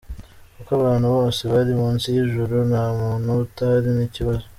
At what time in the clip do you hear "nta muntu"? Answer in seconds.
2.69-3.29